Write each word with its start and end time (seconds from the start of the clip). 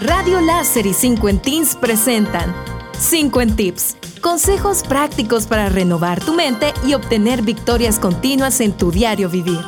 Radio 0.00 0.40
Láser 0.40 0.86
y 0.86 0.94
5 0.94 1.28
en 1.28 1.38
Teens 1.40 1.76
presentan 1.76 2.54
5 2.98 3.42
en 3.42 3.54
Tips. 3.54 3.96
Consejos 4.22 4.82
prácticos 4.82 5.46
para 5.46 5.68
renovar 5.68 6.24
tu 6.24 6.32
mente 6.32 6.72
y 6.86 6.94
obtener 6.94 7.42
victorias 7.42 7.98
continuas 7.98 8.62
en 8.62 8.72
tu 8.72 8.90
diario 8.90 9.28
vivir. 9.28 9.60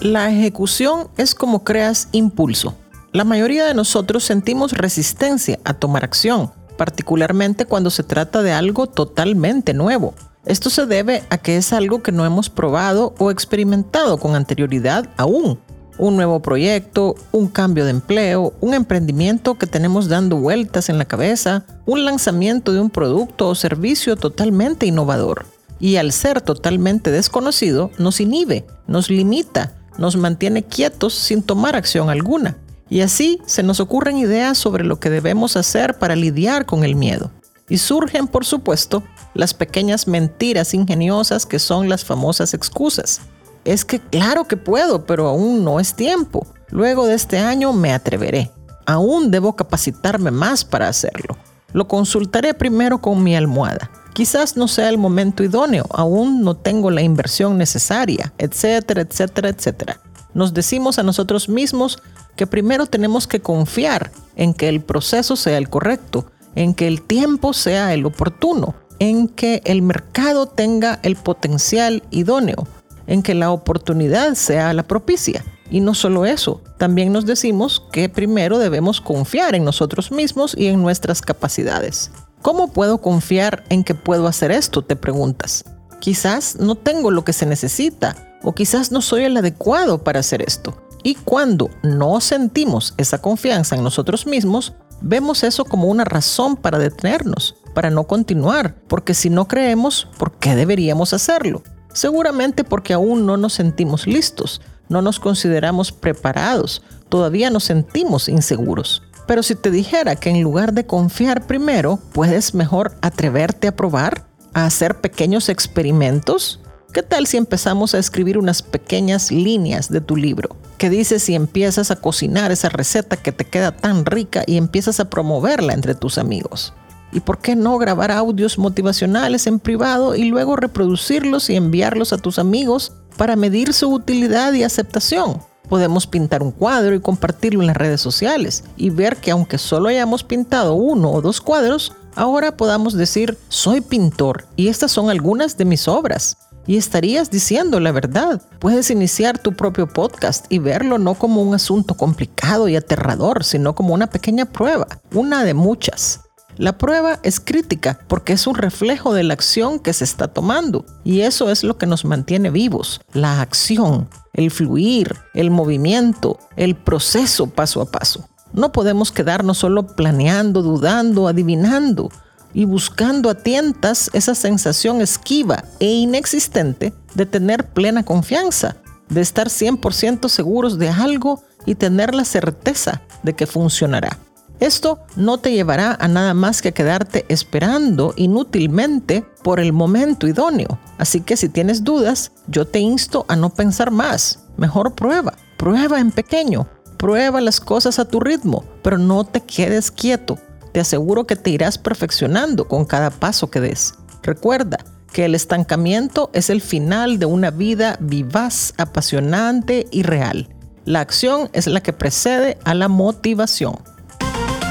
La 0.00 0.30
ejecución 0.30 1.08
es 1.16 1.34
como 1.34 1.64
creas 1.64 2.08
impulso. 2.12 2.76
La 3.10 3.24
mayoría 3.24 3.64
de 3.64 3.74
nosotros 3.74 4.22
sentimos 4.22 4.70
resistencia 4.70 5.58
a 5.64 5.74
tomar 5.74 6.04
acción, 6.04 6.52
particularmente 6.76 7.66
cuando 7.66 7.90
se 7.90 8.04
trata 8.04 8.42
de 8.44 8.52
algo 8.52 8.86
totalmente 8.86 9.74
nuevo. 9.74 10.14
Esto 10.46 10.70
se 10.70 10.86
debe 10.86 11.24
a 11.30 11.38
que 11.38 11.56
es 11.56 11.72
algo 11.72 12.00
que 12.00 12.12
no 12.12 12.24
hemos 12.24 12.48
probado 12.48 13.12
o 13.18 13.32
experimentado 13.32 14.18
con 14.18 14.36
anterioridad 14.36 15.08
aún 15.16 15.58
un 15.98 16.16
nuevo 16.16 16.40
proyecto, 16.40 17.14
un 17.32 17.48
cambio 17.48 17.84
de 17.84 17.90
empleo, 17.90 18.54
un 18.60 18.74
emprendimiento 18.74 19.54
que 19.54 19.66
tenemos 19.66 20.08
dando 20.08 20.36
vueltas 20.36 20.88
en 20.88 20.98
la 20.98 21.04
cabeza, 21.04 21.64
un 21.86 22.04
lanzamiento 22.04 22.72
de 22.72 22.80
un 22.80 22.90
producto 22.90 23.48
o 23.48 23.54
servicio 23.54 24.16
totalmente 24.16 24.86
innovador. 24.86 25.46
Y 25.80 25.96
al 25.96 26.12
ser 26.12 26.40
totalmente 26.40 27.10
desconocido, 27.10 27.90
nos 27.98 28.20
inhibe, 28.20 28.64
nos 28.86 29.10
limita, 29.10 29.72
nos 29.98 30.16
mantiene 30.16 30.62
quietos 30.62 31.14
sin 31.14 31.42
tomar 31.42 31.76
acción 31.76 32.10
alguna. 32.10 32.56
Y 32.88 33.00
así 33.00 33.40
se 33.46 33.62
nos 33.62 33.80
ocurren 33.80 34.18
ideas 34.18 34.58
sobre 34.58 34.84
lo 34.84 35.00
que 35.00 35.10
debemos 35.10 35.56
hacer 35.56 35.98
para 35.98 36.16
lidiar 36.16 36.66
con 36.66 36.84
el 36.84 36.94
miedo. 36.94 37.30
Y 37.68 37.78
surgen, 37.78 38.26
por 38.26 38.44
supuesto, 38.44 39.02
las 39.32 39.54
pequeñas 39.54 40.06
mentiras 40.06 40.74
ingeniosas 40.74 41.46
que 41.46 41.58
son 41.58 41.88
las 41.88 42.04
famosas 42.04 42.54
excusas 42.54 43.20
es 43.64 43.84
que 43.84 44.00
claro 44.00 44.44
que 44.44 44.56
puedo, 44.56 45.06
pero 45.06 45.28
aún 45.28 45.64
no 45.64 45.80
es 45.80 45.94
tiempo. 45.94 46.46
Luego 46.70 47.06
de 47.06 47.14
este 47.14 47.38
año 47.38 47.72
me 47.72 47.92
atreveré. 47.92 48.50
Aún 48.86 49.30
debo 49.30 49.56
capacitarme 49.56 50.30
más 50.30 50.64
para 50.64 50.88
hacerlo. 50.88 51.36
Lo 51.72 51.88
consultaré 51.88 52.54
primero 52.54 53.00
con 53.00 53.22
mi 53.22 53.34
almohada. 53.34 53.90
Quizás 54.12 54.56
no 54.56 54.68
sea 54.68 54.88
el 54.90 54.98
momento 54.98 55.42
idóneo, 55.42 55.86
aún 55.90 56.42
no 56.42 56.54
tengo 56.54 56.90
la 56.92 57.02
inversión 57.02 57.58
necesaria, 57.58 58.32
etcétera, 58.38 59.00
etcétera, 59.00 59.48
etcétera. 59.48 60.00
Nos 60.34 60.54
decimos 60.54 61.00
a 61.00 61.02
nosotros 61.02 61.48
mismos 61.48 61.98
que 62.36 62.46
primero 62.46 62.86
tenemos 62.86 63.26
que 63.26 63.40
confiar 63.40 64.12
en 64.36 64.54
que 64.54 64.68
el 64.68 64.82
proceso 64.82 65.34
sea 65.34 65.58
el 65.58 65.68
correcto, 65.68 66.26
en 66.54 66.74
que 66.74 66.86
el 66.86 67.02
tiempo 67.02 67.52
sea 67.52 67.92
el 67.92 68.06
oportuno, 68.06 68.76
en 69.00 69.26
que 69.26 69.62
el 69.64 69.82
mercado 69.82 70.46
tenga 70.46 71.00
el 71.02 71.16
potencial 71.16 72.04
idóneo, 72.10 72.68
en 73.06 73.22
que 73.22 73.34
la 73.34 73.50
oportunidad 73.50 74.34
sea 74.34 74.72
la 74.72 74.82
propicia. 74.82 75.44
Y 75.70 75.80
no 75.80 75.94
solo 75.94 76.26
eso, 76.26 76.60
también 76.78 77.12
nos 77.12 77.26
decimos 77.26 77.82
que 77.90 78.08
primero 78.08 78.58
debemos 78.58 79.00
confiar 79.00 79.54
en 79.54 79.64
nosotros 79.64 80.12
mismos 80.12 80.54
y 80.56 80.66
en 80.66 80.82
nuestras 80.82 81.22
capacidades. 81.22 82.10
¿Cómo 82.42 82.72
puedo 82.72 82.98
confiar 82.98 83.64
en 83.70 83.84
que 83.84 83.94
puedo 83.94 84.26
hacer 84.26 84.50
esto? 84.50 84.82
Te 84.82 84.96
preguntas. 84.96 85.64
Quizás 86.00 86.56
no 86.56 86.74
tengo 86.74 87.10
lo 87.10 87.24
que 87.24 87.32
se 87.32 87.46
necesita 87.46 88.38
o 88.42 88.54
quizás 88.54 88.92
no 88.92 89.00
soy 89.00 89.24
el 89.24 89.36
adecuado 89.36 90.04
para 90.04 90.20
hacer 90.20 90.42
esto. 90.42 90.76
Y 91.02 91.14
cuando 91.14 91.70
no 91.82 92.20
sentimos 92.20 92.94
esa 92.96 93.20
confianza 93.20 93.76
en 93.76 93.82
nosotros 93.82 94.26
mismos, 94.26 94.74
vemos 95.00 95.42
eso 95.44 95.64
como 95.64 95.88
una 95.88 96.04
razón 96.04 96.56
para 96.56 96.78
detenernos, 96.78 97.56
para 97.74 97.90
no 97.90 98.04
continuar, 98.04 98.74
porque 98.88 99.14
si 99.14 99.30
no 99.30 99.48
creemos, 99.48 100.08
¿por 100.18 100.32
qué 100.32 100.54
deberíamos 100.54 101.12
hacerlo? 101.12 101.62
Seguramente 101.94 102.64
porque 102.64 102.92
aún 102.92 103.24
no 103.24 103.36
nos 103.36 103.54
sentimos 103.54 104.06
listos, 104.06 104.60
no 104.88 105.00
nos 105.00 105.20
consideramos 105.20 105.92
preparados, 105.92 106.82
todavía 107.08 107.50
nos 107.50 107.64
sentimos 107.64 108.28
inseguros. 108.28 109.02
Pero 109.26 109.44
si 109.44 109.54
te 109.54 109.70
dijera 109.70 110.16
que 110.16 110.28
en 110.28 110.42
lugar 110.42 110.74
de 110.74 110.86
confiar 110.86 111.46
primero, 111.46 112.00
puedes 112.12 112.52
mejor 112.52 112.96
atreverte 113.00 113.68
a 113.68 113.76
probar, 113.76 114.26
a 114.52 114.66
hacer 114.66 115.00
pequeños 115.00 115.48
experimentos, 115.48 116.60
¿qué 116.92 117.04
tal 117.04 117.28
si 117.28 117.36
empezamos 117.36 117.94
a 117.94 117.98
escribir 117.98 118.38
unas 118.38 118.60
pequeñas 118.60 119.30
líneas 119.30 119.88
de 119.88 120.00
tu 120.00 120.16
libro? 120.16 120.56
¿Qué 120.78 120.90
dices 120.90 121.22
si 121.22 121.36
empiezas 121.36 121.92
a 121.92 121.96
cocinar 121.96 122.50
esa 122.50 122.70
receta 122.70 123.16
que 123.16 123.30
te 123.30 123.44
queda 123.44 123.70
tan 123.70 124.04
rica 124.04 124.42
y 124.48 124.56
empiezas 124.56 124.98
a 124.98 125.08
promoverla 125.08 125.72
entre 125.72 125.94
tus 125.94 126.18
amigos? 126.18 126.74
¿Y 127.14 127.20
por 127.20 127.38
qué 127.38 127.54
no 127.54 127.78
grabar 127.78 128.10
audios 128.10 128.58
motivacionales 128.58 129.46
en 129.46 129.60
privado 129.60 130.16
y 130.16 130.24
luego 130.24 130.56
reproducirlos 130.56 131.48
y 131.48 131.54
enviarlos 131.54 132.12
a 132.12 132.18
tus 132.18 132.40
amigos 132.40 132.92
para 133.16 133.36
medir 133.36 133.72
su 133.72 133.88
utilidad 133.88 134.52
y 134.52 134.64
aceptación? 134.64 135.40
Podemos 135.68 136.08
pintar 136.08 136.42
un 136.42 136.50
cuadro 136.50 136.92
y 136.92 137.00
compartirlo 137.00 137.60
en 137.60 137.68
las 137.68 137.76
redes 137.76 138.00
sociales 138.00 138.64
y 138.76 138.90
ver 138.90 139.18
que 139.18 139.30
aunque 139.30 139.58
solo 139.58 139.88
hayamos 139.88 140.24
pintado 140.24 140.74
uno 140.74 141.12
o 141.12 141.22
dos 141.22 141.40
cuadros, 141.40 141.92
ahora 142.16 142.56
podamos 142.56 142.94
decir, 142.94 143.38
soy 143.48 143.80
pintor 143.80 144.46
y 144.56 144.66
estas 144.66 144.90
son 144.90 145.08
algunas 145.08 145.56
de 145.56 145.66
mis 145.66 145.86
obras. 145.86 146.36
Y 146.66 146.78
estarías 146.78 147.30
diciendo 147.30 147.78
la 147.78 147.92
verdad. 147.92 148.42
Puedes 148.58 148.90
iniciar 148.90 149.38
tu 149.38 149.52
propio 149.52 149.86
podcast 149.86 150.46
y 150.48 150.58
verlo 150.58 150.98
no 150.98 151.14
como 151.14 151.42
un 151.42 151.54
asunto 151.54 151.94
complicado 151.94 152.68
y 152.68 152.74
aterrador, 152.74 153.44
sino 153.44 153.74
como 153.74 153.94
una 153.94 154.08
pequeña 154.08 154.46
prueba, 154.46 154.88
una 155.12 155.44
de 155.44 155.54
muchas. 155.54 156.23
La 156.56 156.78
prueba 156.78 157.18
es 157.24 157.40
crítica 157.40 157.98
porque 158.06 158.32
es 158.32 158.46
un 158.46 158.54
reflejo 158.54 159.12
de 159.12 159.24
la 159.24 159.34
acción 159.34 159.80
que 159.80 159.92
se 159.92 160.04
está 160.04 160.28
tomando 160.28 160.84
y 161.02 161.22
eso 161.22 161.50
es 161.50 161.64
lo 161.64 161.78
que 161.78 161.86
nos 161.86 162.04
mantiene 162.04 162.50
vivos, 162.50 163.00
la 163.12 163.40
acción, 163.40 164.08
el 164.32 164.50
fluir, 164.50 165.16
el 165.34 165.50
movimiento, 165.50 166.38
el 166.56 166.76
proceso 166.76 167.48
paso 167.48 167.80
a 167.80 167.86
paso. 167.86 168.28
No 168.52 168.70
podemos 168.70 169.10
quedarnos 169.10 169.58
solo 169.58 169.84
planeando, 169.96 170.62
dudando, 170.62 171.26
adivinando 171.26 172.10
y 172.52 172.66
buscando 172.66 173.28
a 173.28 173.34
tientas 173.34 174.10
esa 174.12 174.36
sensación 174.36 175.00
esquiva 175.00 175.64
e 175.80 175.86
inexistente 175.86 176.92
de 177.14 177.26
tener 177.26 177.66
plena 177.70 178.04
confianza, 178.04 178.76
de 179.08 179.20
estar 179.20 179.48
100% 179.48 180.28
seguros 180.28 180.78
de 180.78 180.88
algo 180.88 181.42
y 181.66 181.74
tener 181.74 182.14
la 182.14 182.24
certeza 182.24 183.02
de 183.24 183.34
que 183.34 183.46
funcionará. 183.46 184.18
Esto 184.60 185.00
no 185.16 185.38
te 185.38 185.52
llevará 185.52 185.96
a 186.00 186.08
nada 186.08 186.32
más 186.32 186.62
que 186.62 186.72
quedarte 186.72 187.26
esperando 187.28 188.14
inútilmente 188.16 189.24
por 189.42 189.60
el 189.60 189.72
momento 189.72 190.26
idóneo. 190.26 190.78
Así 190.98 191.20
que 191.20 191.36
si 191.36 191.48
tienes 191.48 191.84
dudas, 191.84 192.32
yo 192.46 192.66
te 192.66 192.78
insto 192.78 193.26
a 193.28 193.36
no 193.36 193.50
pensar 193.50 193.90
más. 193.90 194.40
Mejor 194.56 194.94
prueba. 194.94 195.34
Prueba 195.56 196.00
en 196.00 196.12
pequeño. 196.12 196.68
Prueba 196.96 197.40
las 197.40 197.60
cosas 197.60 197.98
a 197.98 198.06
tu 198.06 198.20
ritmo, 198.20 198.64
pero 198.82 198.96
no 198.96 199.24
te 199.24 199.40
quedes 199.40 199.90
quieto. 199.90 200.38
Te 200.72 200.80
aseguro 200.80 201.26
que 201.26 201.36
te 201.36 201.50
irás 201.50 201.78
perfeccionando 201.78 202.66
con 202.66 202.84
cada 202.84 203.10
paso 203.10 203.50
que 203.50 203.60
des. 203.60 203.94
Recuerda 204.22 204.78
que 205.12 205.24
el 205.24 205.34
estancamiento 205.34 206.30
es 206.32 206.50
el 206.50 206.60
final 206.60 207.18
de 207.18 207.26
una 207.26 207.50
vida 207.50 207.96
vivaz, 208.00 208.74
apasionante 208.78 209.86
y 209.90 210.02
real. 210.02 210.48
La 210.84 211.00
acción 211.00 211.50
es 211.52 211.66
la 211.66 211.82
que 211.82 211.92
precede 211.92 212.58
a 212.64 212.74
la 212.74 212.88
motivación. 212.88 213.76